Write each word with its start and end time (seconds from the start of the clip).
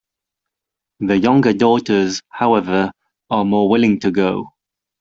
The 1.01 1.15
younger 1.19 1.53
daughters, 1.53 2.23
however, 2.29 2.91
are 3.29 3.45
more 3.45 3.69
willing 3.69 3.99
to 3.99 4.09
go. 4.09 4.49